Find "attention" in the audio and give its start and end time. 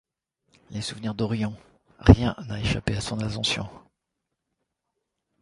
3.19-3.69